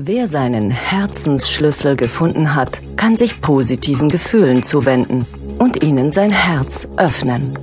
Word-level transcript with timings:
Wer 0.00 0.28
seinen 0.28 0.70
Herzensschlüssel 0.70 1.96
gefunden 1.96 2.54
hat, 2.54 2.82
kann 2.96 3.16
sich 3.16 3.40
positiven 3.40 4.10
Gefühlen 4.10 4.62
zuwenden 4.62 5.26
und 5.58 5.82
ihnen 5.82 6.12
sein 6.12 6.30
Herz 6.30 6.88
öffnen. 6.96 7.58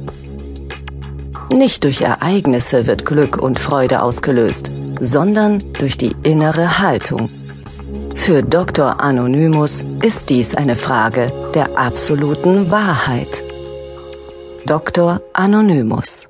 Nicht 1.50 1.86
durch 1.86 2.02
Ereignisse 2.02 2.88
wird 2.88 3.06
Glück 3.06 3.38
und 3.38 3.58
Freude 3.58 4.02
ausgelöst, 4.02 4.70
sondern 5.00 5.63
durch 5.79 5.96
die 5.96 6.13
innere 6.24 6.79
Haltung. 6.79 7.29
Für 8.16 8.43
Dr. 8.43 8.99
Anonymus 8.99 9.86
ist 10.02 10.29
dies 10.29 10.55
eine 10.55 10.75
Frage 10.75 11.31
der 11.54 11.77
absoluten 11.77 12.70
Wahrheit. 12.70 13.43
Dr. 14.65 15.21
Anonymus 15.31 16.27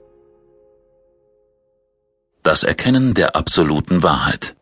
Das 2.43 2.61
Erkennen 2.61 3.15
der 3.15 3.35
absoluten 3.35 4.03
Wahrheit 4.03 4.54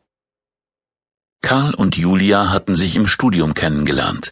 Karl 1.44 1.74
und 1.74 1.98
Julia 1.98 2.50
hatten 2.52 2.74
sich 2.74 2.96
im 2.96 3.06
Studium 3.06 3.54
kennengelernt. 3.54 4.32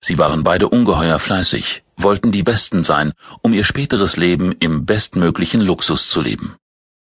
Sie 0.00 0.18
waren 0.18 0.42
beide 0.42 0.68
ungeheuer 0.68 1.20
fleißig, 1.20 1.84
wollten 1.96 2.32
die 2.32 2.42
Besten 2.42 2.82
sein, 2.82 3.12
um 3.40 3.54
ihr 3.54 3.62
späteres 3.62 4.16
Leben 4.16 4.50
im 4.58 4.84
bestmöglichen 4.84 5.60
Luxus 5.60 6.10
zu 6.10 6.20
leben. 6.20 6.56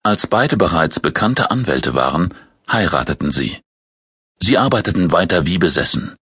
Als 0.02 0.26
beide 0.26 0.56
bereits 0.56 0.98
bekannte 0.98 1.52
Anwälte 1.52 1.94
waren, 1.94 2.34
heirateten 2.68 3.30
sie. 3.30 3.58
Sie 4.40 4.58
arbeiteten 4.58 5.12
weiter 5.12 5.46
wie 5.46 5.58
besessen. 5.58 6.16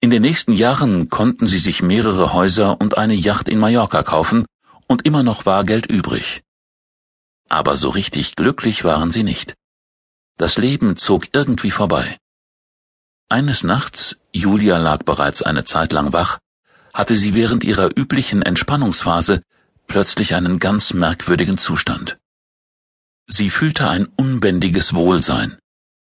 In 0.00 0.10
den 0.10 0.22
nächsten 0.22 0.52
Jahren 0.52 1.10
konnten 1.10 1.46
sie 1.46 1.60
sich 1.60 1.80
mehrere 1.80 2.32
Häuser 2.32 2.80
und 2.80 2.98
eine 2.98 3.14
Yacht 3.14 3.48
in 3.48 3.60
Mallorca 3.60 4.02
kaufen, 4.02 4.46
und 4.88 5.06
immer 5.06 5.22
noch 5.22 5.46
war 5.46 5.62
Geld 5.62 5.86
übrig. 5.86 6.42
Aber 7.48 7.76
so 7.76 7.88
richtig 7.88 8.34
glücklich 8.34 8.82
waren 8.82 9.12
sie 9.12 9.22
nicht. 9.22 9.54
Das 10.38 10.58
Leben 10.58 10.96
zog 10.96 11.28
irgendwie 11.32 11.70
vorbei. 11.70 12.18
Eines 13.32 13.64
Nachts, 13.64 14.18
Julia 14.34 14.76
lag 14.76 15.04
bereits 15.04 15.40
eine 15.40 15.64
Zeit 15.64 15.94
lang 15.94 16.12
wach, 16.12 16.38
hatte 16.92 17.16
sie 17.16 17.32
während 17.32 17.64
ihrer 17.64 17.88
üblichen 17.96 18.42
Entspannungsphase 18.42 19.40
plötzlich 19.86 20.34
einen 20.34 20.58
ganz 20.58 20.92
merkwürdigen 20.92 21.56
Zustand. 21.56 22.18
Sie 23.26 23.48
fühlte 23.48 23.88
ein 23.88 24.04
unbändiges 24.04 24.92
Wohlsein, 24.92 25.56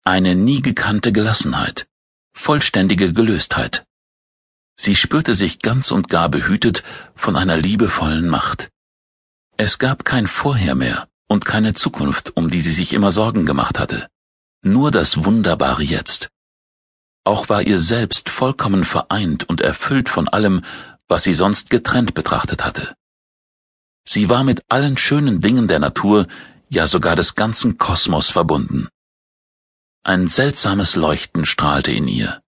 eine 0.04 0.34
nie 0.34 0.62
gekannte 0.62 1.12
Gelassenheit, 1.12 1.86
vollständige 2.32 3.12
Gelöstheit. 3.12 3.84
Sie 4.76 4.94
spürte 4.94 5.34
sich 5.34 5.58
ganz 5.58 5.90
und 5.90 6.08
gar 6.08 6.30
behütet 6.30 6.82
von 7.14 7.36
einer 7.36 7.58
liebevollen 7.58 8.30
Macht. 8.30 8.70
Es 9.58 9.78
gab 9.78 10.06
kein 10.06 10.26
Vorher 10.26 10.74
mehr 10.74 11.08
und 11.26 11.44
keine 11.44 11.74
Zukunft, 11.74 12.34
um 12.38 12.48
die 12.48 12.62
sie 12.62 12.72
sich 12.72 12.94
immer 12.94 13.10
Sorgen 13.10 13.44
gemacht 13.44 13.78
hatte. 13.78 14.08
Nur 14.62 14.90
das 14.90 15.26
wunderbare 15.26 15.82
Jetzt. 15.82 16.30
Auch 17.28 17.50
war 17.50 17.60
ihr 17.60 17.78
selbst 17.78 18.30
vollkommen 18.30 18.84
vereint 18.84 19.46
und 19.50 19.60
erfüllt 19.60 20.08
von 20.08 20.28
allem, 20.28 20.64
was 21.08 21.24
sie 21.24 21.34
sonst 21.34 21.68
getrennt 21.68 22.14
betrachtet 22.14 22.64
hatte. 22.64 22.94
Sie 24.06 24.30
war 24.30 24.44
mit 24.44 24.62
allen 24.70 24.96
schönen 24.96 25.42
Dingen 25.42 25.68
der 25.68 25.78
Natur, 25.78 26.26
ja 26.70 26.86
sogar 26.86 27.16
des 27.16 27.34
ganzen 27.34 27.76
Kosmos 27.76 28.30
verbunden. 28.30 28.88
Ein 30.02 30.26
seltsames 30.26 30.96
Leuchten 30.96 31.44
strahlte 31.44 31.92
in 31.92 32.08
ihr. 32.08 32.40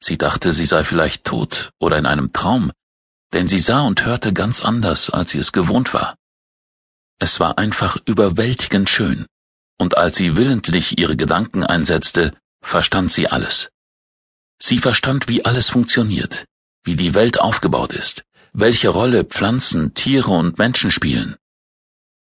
Sie 0.00 0.18
dachte, 0.18 0.52
sie 0.52 0.66
sei 0.66 0.82
vielleicht 0.82 1.22
tot 1.22 1.70
oder 1.78 1.98
in 1.98 2.06
einem 2.06 2.32
Traum, 2.32 2.72
denn 3.32 3.46
sie 3.46 3.60
sah 3.60 3.82
und 3.82 4.04
hörte 4.04 4.32
ganz 4.32 4.60
anders, 4.60 5.08
als 5.08 5.30
sie 5.30 5.38
es 5.38 5.52
gewohnt 5.52 5.94
war. 5.94 6.16
Es 7.20 7.38
war 7.38 7.58
einfach 7.58 7.96
überwältigend 8.06 8.90
schön, 8.90 9.26
und 9.78 9.96
als 9.96 10.16
sie 10.16 10.34
willentlich 10.34 10.98
ihre 10.98 11.14
Gedanken 11.14 11.62
einsetzte, 11.62 12.32
verstand 12.60 13.12
sie 13.12 13.28
alles. 13.28 13.70
Sie 14.60 14.78
verstand, 14.78 15.28
wie 15.28 15.44
alles 15.44 15.70
funktioniert, 15.70 16.46
wie 16.84 16.96
die 16.96 17.14
Welt 17.14 17.40
aufgebaut 17.40 17.92
ist, 17.92 18.24
welche 18.52 18.88
Rolle 18.88 19.24
Pflanzen, 19.24 19.94
Tiere 19.94 20.30
und 20.30 20.58
Menschen 20.58 20.90
spielen. 20.90 21.36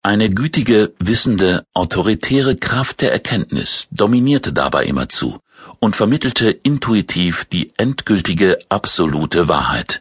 Eine 0.03 0.31
gütige, 0.31 0.95
wissende, 0.99 1.67
autoritäre 1.73 2.57
Kraft 2.57 3.01
der 3.01 3.13
Erkenntnis 3.13 3.89
dominierte 3.91 4.53
dabei 4.53 4.85
immerzu 4.85 5.41
und 5.81 5.97
vermittelte 5.97 6.51
intuitiv 6.51 7.47
die 7.47 7.73
endgültige, 7.79 8.59
absolute 8.69 9.49
Wahrheit. 9.49 10.01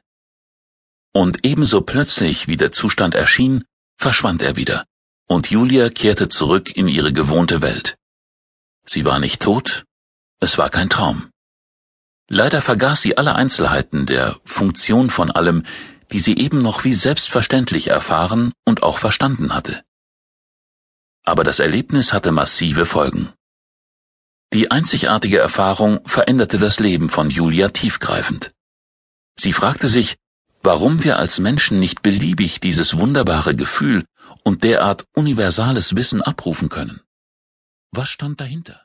Und 1.14 1.46
ebenso 1.46 1.82
plötzlich, 1.82 2.48
wie 2.48 2.58
der 2.58 2.72
Zustand 2.72 3.16
erschien, 3.16 3.64
verschwand 3.98 4.42
er 4.42 4.56
wieder, 4.56 4.86
und 5.28 5.50
Julia 5.52 5.90
kehrte 5.90 6.28
zurück 6.28 6.76
in 6.76 6.88
ihre 6.88 7.14
gewohnte 7.14 7.62
Welt. 7.62 7.98
Sie 8.86 9.06
war 9.06 9.20
nicht 9.20 9.42
tot, 9.42 9.86
es 10.44 10.58
war 10.58 10.70
kein 10.70 10.90
Traum. 10.90 11.30
Leider 12.30 12.62
vergaß 12.62 13.02
sie 13.02 13.18
alle 13.18 13.36
Einzelheiten 13.36 14.06
der 14.06 14.40
Funktion 14.46 15.10
von 15.10 15.32
allem, 15.32 15.64
die 16.12 16.20
sie 16.20 16.38
eben 16.38 16.62
noch 16.62 16.84
wie 16.84 16.94
selbstverständlich 16.94 17.88
erfahren 17.88 18.54
und 18.66 18.84
auch 18.84 18.98
verstanden 18.98 19.54
hatte. 19.54 19.84
Aber 21.26 21.44
das 21.44 21.60
Erlebnis 21.60 22.14
hatte 22.14 22.32
massive 22.32 22.86
Folgen. 22.86 23.34
Die 24.54 24.70
einzigartige 24.70 25.40
Erfahrung 25.40 26.00
veränderte 26.06 26.60
das 26.60 26.80
Leben 26.80 27.10
von 27.10 27.30
Julia 27.30 27.70
tiefgreifend. 27.70 28.52
Sie 29.36 29.54
fragte 29.54 29.88
sich, 29.88 30.18
warum 30.62 31.04
wir 31.04 31.18
als 31.18 31.40
Menschen 31.40 31.80
nicht 31.80 32.02
beliebig 32.02 32.60
dieses 32.60 32.98
wunderbare 32.98 33.56
Gefühl 33.56 34.06
und 34.44 34.64
derart 34.64 35.06
universales 35.14 35.96
Wissen 35.96 36.22
abrufen 36.22 36.70
können. 36.70 37.02
Was 37.92 38.10
stand 38.10 38.40
dahinter? 38.40 38.82